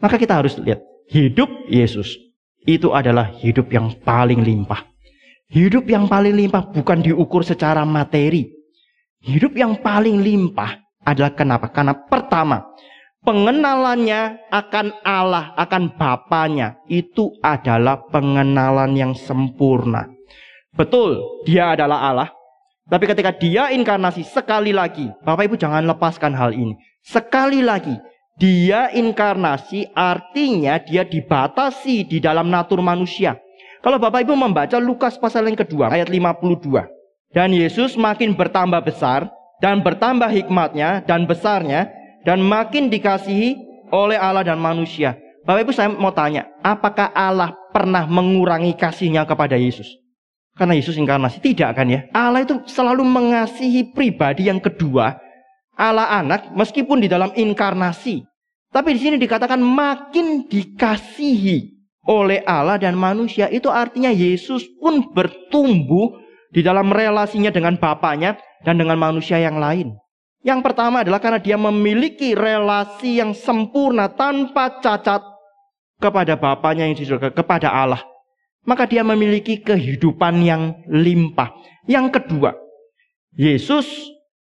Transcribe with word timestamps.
Maka 0.00 0.20
kita 0.20 0.36
harus 0.36 0.56
lihat, 0.60 0.80
hidup 1.08 1.48
Yesus 1.68 2.16
itu 2.66 2.92
adalah 2.92 3.30
hidup 3.40 3.70
yang 3.72 3.94
paling 4.02 4.42
limpah. 4.42 4.84
Hidup 5.46 5.86
yang 5.86 6.10
paling 6.10 6.34
limpah 6.34 6.74
bukan 6.74 7.00
diukur 7.00 7.46
secara 7.46 7.86
materi. 7.86 8.50
Hidup 9.22 9.54
yang 9.54 9.78
paling 9.78 10.20
limpah 10.20 10.82
adalah 11.06 11.32
kenapa? 11.32 11.70
Karena 11.70 11.94
pertama, 11.94 12.66
pengenalannya 13.22 14.50
akan 14.50 14.86
Allah, 15.06 15.54
akan 15.54 15.94
Bapaknya, 15.94 16.82
itu 16.90 17.30
adalah 17.42 18.02
pengenalan 18.10 18.98
yang 18.98 19.12
sempurna. 19.14 20.10
Betul, 20.74 21.42
dia 21.46 21.78
adalah 21.78 22.10
Allah. 22.10 22.30
Tapi 22.86 23.06
ketika 23.06 23.34
dia 23.34 23.70
inkarnasi 23.74 24.22
sekali 24.22 24.70
lagi, 24.70 25.10
Bapak 25.26 25.50
Ibu 25.50 25.56
jangan 25.58 25.82
lepaskan 25.86 26.34
hal 26.34 26.54
ini. 26.54 26.78
Sekali 27.02 27.62
lagi, 27.62 27.94
dia 28.36 28.92
inkarnasi 28.92 29.92
artinya 29.96 30.76
dia 30.80 31.08
dibatasi 31.08 32.04
di 32.04 32.20
dalam 32.20 32.52
natur 32.52 32.84
manusia. 32.84 33.40
Kalau 33.80 33.96
Bapak 33.96 34.28
Ibu 34.28 34.36
membaca 34.36 34.76
Lukas 34.76 35.16
pasal 35.16 35.48
yang 35.48 35.56
kedua 35.56 35.88
ayat 35.92 36.12
52. 36.12 37.32
Dan 37.32 37.52
Yesus 37.52 37.96
makin 37.96 38.36
bertambah 38.36 38.80
besar 38.84 39.28
dan 39.60 39.80
bertambah 39.80 40.28
hikmatnya 40.28 41.04
dan 41.04 41.24
besarnya 41.24 41.88
dan 42.28 42.44
makin 42.44 42.92
dikasihi 42.92 43.56
oleh 43.92 44.18
Allah 44.20 44.44
dan 44.44 44.60
manusia. 44.60 45.16
Bapak 45.46 45.68
Ibu 45.68 45.72
saya 45.72 45.88
mau 45.94 46.10
tanya, 46.10 46.50
apakah 46.60 47.14
Allah 47.14 47.54
pernah 47.70 48.04
mengurangi 48.04 48.74
kasihnya 48.74 49.22
kepada 49.24 49.54
Yesus? 49.54 49.86
Karena 50.56 50.74
Yesus 50.74 50.96
inkarnasi. 50.96 51.38
Tidak 51.38 51.70
kan 51.76 51.86
ya? 51.86 52.08
Allah 52.10 52.42
itu 52.42 52.64
selalu 52.66 53.04
mengasihi 53.04 53.92
pribadi 53.92 54.48
yang 54.48 54.58
kedua. 54.58 55.14
Allah 55.76 56.08
anak 56.18 56.50
meskipun 56.56 57.04
di 57.04 57.08
dalam 57.12 57.30
inkarnasi. 57.36 58.24
Tapi 58.76 58.92
di 58.92 59.00
sini 59.00 59.16
dikatakan 59.16 59.56
makin 59.56 60.44
dikasihi 60.52 61.72
oleh 62.04 62.44
Allah 62.44 62.76
dan 62.76 62.92
manusia. 62.92 63.48
Itu 63.48 63.72
artinya 63.72 64.12
Yesus 64.12 64.68
pun 64.76 65.16
bertumbuh 65.16 66.20
di 66.52 66.60
dalam 66.60 66.92
relasinya 66.92 67.48
dengan 67.48 67.80
Bapaknya 67.80 68.36
dan 68.68 68.76
dengan 68.76 69.00
manusia 69.00 69.40
yang 69.40 69.56
lain. 69.56 69.96
Yang 70.44 70.60
pertama 70.60 71.00
adalah 71.00 71.24
karena 71.24 71.40
dia 71.40 71.56
memiliki 71.56 72.36
relasi 72.36 73.16
yang 73.16 73.32
sempurna 73.32 74.12
tanpa 74.12 74.76
cacat 74.84 75.24
kepada 75.96 76.36
Bapaknya 76.36 76.84
yang 76.84 77.00
di 77.00 77.08
kepada 77.32 77.72
Allah 77.72 78.04
maka 78.66 78.84
dia 78.84 79.06
memiliki 79.06 79.62
kehidupan 79.62 80.42
yang 80.42 80.82
limpah. 80.90 81.54
Yang 81.86 82.20
kedua, 82.20 82.52
Yesus 83.38 83.86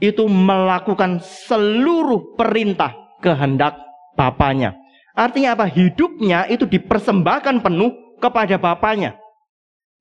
itu 0.00 0.24
melakukan 0.24 1.20
seluruh 1.20 2.34
perintah 2.34 2.96
kehendak 3.20 3.76
Bapaknya. 4.16 4.74
Artinya 5.12 5.52
apa? 5.52 5.68
Hidupnya 5.68 6.48
itu 6.48 6.64
dipersembahkan 6.64 7.60
penuh 7.60 8.16
kepada 8.18 8.56
Bapaknya. 8.56 9.20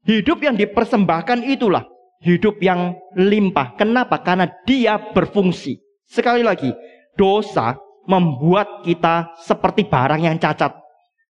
Hidup 0.07 0.39
yang 0.39 0.55
dipersembahkan 0.55 1.43
itulah 1.49 1.83
hidup 2.21 2.61
yang 2.61 2.95
limpah. 3.17 3.75
Kenapa? 3.75 4.21
Karena 4.21 4.47
dia 4.63 4.97
berfungsi. 4.97 5.81
Sekali 6.05 6.45
lagi, 6.45 6.71
dosa 7.17 7.75
membuat 8.05 8.85
kita 8.85 9.33
seperti 9.41 9.89
barang 9.89 10.21
yang 10.21 10.37
cacat. 10.37 10.77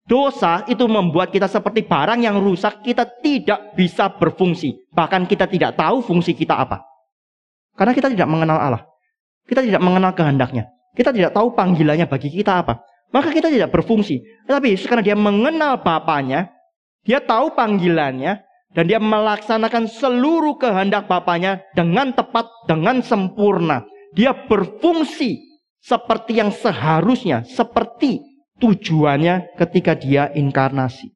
Dosa 0.08 0.64
itu 0.68 0.88
membuat 0.88 1.28
kita 1.28 1.48
seperti 1.48 1.84
barang 1.84 2.24
yang 2.24 2.40
rusak, 2.40 2.80
kita 2.80 3.04
tidak 3.20 3.76
bisa 3.76 4.08
berfungsi. 4.08 4.88
Bahkan 4.88 5.28
kita 5.28 5.44
tidak 5.44 5.76
tahu 5.76 6.00
fungsi 6.00 6.32
kita 6.32 6.56
apa. 6.56 6.80
Karena 7.76 7.92
kita 7.92 8.08
tidak 8.08 8.28
mengenal 8.28 8.56
Allah. 8.56 8.82
Kita 9.44 9.60
tidak 9.60 9.84
mengenal 9.84 10.12
kehendaknya. 10.16 10.68
Kita 10.96 11.12
tidak 11.12 11.36
tahu 11.36 11.52
panggilannya 11.52 12.06
bagi 12.08 12.32
kita 12.32 12.64
apa. 12.64 12.80
Maka 13.08 13.32
kita 13.32 13.48
tidak 13.48 13.72
berfungsi. 13.72 14.20
Tetapi 14.44 14.76
karena 14.84 15.04
dia 15.04 15.16
mengenal 15.16 15.80
Bapaknya, 15.80 16.52
dia 17.04 17.24
tahu 17.24 17.56
panggilannya, 17.56 18.44
dan 18.76 18.84
dia 18.84 19.00
melaksanakan 19.00 19.88
seluruh 19.88 20.60
kehendak 20.60 21.08
Bapaknya 21.08 21.64
dengan 21.72 22.12
tepat, 22.12 22.48
dengan 22.68 23.00
sempurna. 23.00 23.84
Dia 24.12 24.32
berfungsi 24.32 25.40
seperti 25.80 26.40
yang 26.40 26.52
seharusnya, 26.52 27.44
seperti 27.48 28.20
tujuannya 28.60 29.56
ketika 29.56 29.96
dia 29.96 30.28
inkarnasi. 30.32 31.12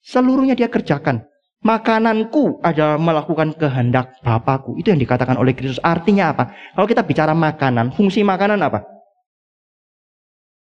Seluruhnya 0.00 0.54
dia 0.54 0.70
kerjakan. 0.70 1.29
Makananku 1.60 2.64
adalah 2.64 2.96
melakukan 2.96 3.52
kehendak 3.52 4.16
Bapakku. 4.24 4.80
Itu 4.80 4.96
yang 4.96 5.00
dikatakan 5.00 5.36
oleh 5.36 5.52
Kristus. 5.52 5.76
Artinya 5.84 6.32
apa? 6.32 6.56
Kalau 6.72 6.88
kita 6.88 7.04
bicara 7.04 7.36
makanan, 7.36 7.92
fungsi 7.92 8.24
makanan 8.24 8.56
apa? 8.64 8.80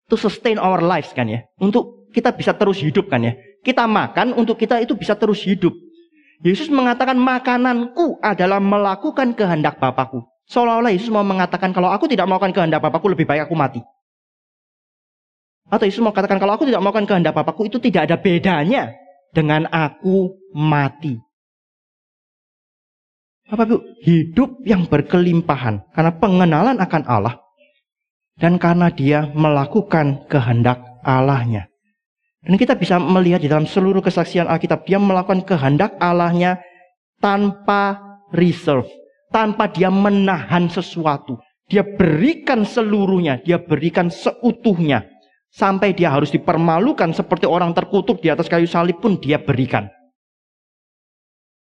To 0.07 0.15
sustain 0.15 0.55
our 0.55 0.79
lives 0.79 1.11
kan 1.11 1.27
ya. 1.27 1.43
Untuk 1.59 2.07
kita 2.15 2.31
bisa 2.31 2.55
terus 2.55 2.79
hidup 2.79 3.11
kan 3.11 3.27
ya. 3.27 3.35
Kita 3.67 3.91
makan 3.91 4.39
untuk 4.39 4.55
kita 4.55 4.79
itu 4.79 4.95
bisa 4.95 5.19
terus 5.19 5.43
hidup. 5.43 5.75
Yesus 6.47 6.71
mengatakan 6.71 7.19
makananku 7.19 8.23
adalah 8.23 8.63
melakukan 8.63 9.35
kehendak 9.35 9.83
Bapakku. 9.83 10.23
Seolah-olah 10.47 10.95
Yesus 10.95 11.11
mau 11.11 11.27
mengatakan 11.27 11.75
kalau 11.75 11.91
aku 11.91 12.07
tidak 12.07 12.31
melakukan 12.31 12.55
kehendak 12.55 12.79
Bapakku 12.79 13.11
lebih 13.11 13.27
baik 13.27 13.51
aku 13.51 13.59
mati. 13.59 13.83
Atau 15.67 15.91
Yesus 15.91 15.99
mau 15.99 16.15
katakan 16.15 16.39
kalau 16.39 16.55
aku 16.55 16.71
tidak 16.71 16.87
melakukan 16.87 17.11
kehendak 17.11 17.35
Bapakku 17.35 17.67
itu 17.67 17.83
tidak 17.83 18.07
ada 18.07 18.15
bedanya 18.15 18.95
dengan 19.35 19.67
aku 19.69 20.39
mati. 20.55 21.19
Bapak 23.45 23.69
Ibu, 23.69 23.79
hidup 24.01 24.51
yang 24.65 24.89
berkelimpahan 24.89 25.85
karena 25.93 26.13
pengenalan 26.17 26.81
akan 26.81 27.03
Allah 27.05 27.37
dan 28.41 28.57
karena 28.57 28.89
dia 28.89 29.29
melakukan 29.37 30.25
kehendak 30.33 30.81
Allahnya. 31.05 31.69
Dan 32.41 32.57
kita 32.57 32.77
bisa 32.77 32.97
melihat 32.97 33.45
di 33.45 33.49
dalam 33.53 33.69
seluruh 33.69 34.01
kesaksian 34.01 34.49
Alkitab 34.49 34.89
dia 34.89 34.97
melakukan 34.97 35.45
kehendak 35.45 35.97
Allahnya 36.01 36.61
tanpa 37.21 38.01
reserve, 38.33 38.89
tanpa 39.29 39.69
dia 39.69 39.93
menahan 39.93 40.69
sesuatu. 40.69 41.41
Dia 41.69 41.81
berikan 41.81 42.69
seluruhnya, 42.69 43.41
dia 43.41 43.57
berikan 43.57 44.13
seutuhnya 44.13 45.14
Sampai 45.55 45.95
dia 45.95 46.11
harus 46.11 46.35
dipermalukan 46.35 47.15
seperti 47.15 47.47
orang 47.47 47.71
terkutuk 47.71 48.19
di 48.19 48.27
atas 48.27 48.51
kayu 48.51 48.67
salib 48.67 48.99
pun 48.99 49.15
dia 49.23 49.39
berikan. 49.39 49.87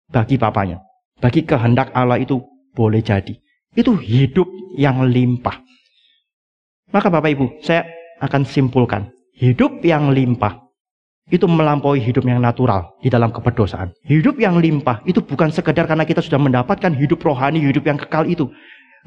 Bagi 0.09 0.41
papanya. 0.41 0.81
Bagi 1.21 1.45
kehendak 1.45 1.93
Allah 1.93 2.17
itu 2.17 2.41
boleh 2.73 3.05
jadi. 3.05 3.37
Itu 3.77 3.93
hidup 4.01 4.49
yang 4.81 5.05
limpah. 5.05 5.61
Maka 6.89 7.13
Bapak 7.13 7.37
Ibu, 7.37 7.47
saya 7.61 7.85
akan 8.25 8.49
simpulkan. 8.49 9.13
Hidup 9.37 9.85
yang 9.85 10.13
limpah 10.13 10.61
itu 11.33 11.49
melampaui 11.49 12.01
hidup 12.01 12.25
yang 12.29 12.41
natural 12.41 12.97
di 13.01 13.09
dalam 13.13 13.33
keberdosaan. 13.33 13.93
Hidup 14.05 14.37
yang 14.37 14.61
limpah 14.61 15.01
itu 15.09 15.25
bukan 15.25 15.49
sekedar 15.49 15.89
karena 15.89 16.05
kita 16.05 16.21
sudah 16.21 16.41
mendapatkan 16.41 16.93
hidup 16.93 17.21
rohani, 17.25 17.65
hidup 17.65 17.85
yang 17.89 17.97
kekal 17.97 18.29
itu. 18.29 18.49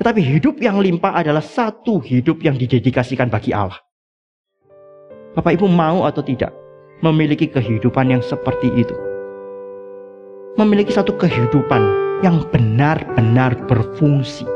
Tetapi 0.02 0.22
hidup 0.22 0.58
yang 0.62 0.82
limpah 0.82 1.14
adalah 1.14 1.42
satu 1.42 2.02
hidup 2.02 2.42
yang 2.42 2.58
didedikasikan 2.58 3.30
bagi 3.30 3.54
Allah. 3.54 3.85
Bapak 5.36 5.60
Ibu 5.60 5.68
mau 5.68 6.08
atau 6.08 6.24
tidak 6.24 6.56
memiliki 7.04 7.52
kehidupan 7.52 8.08
yang 8.08 8.24
seperti 8.24 8.72
itu? 8.72 8.96
Memiliki 10.56 10.96
satu 10.96 11.12
kehidupan 11.20 11.84
yang 12.24 12.40
benar-benar 12.56 13.60
berfungsi. 13.68 14.55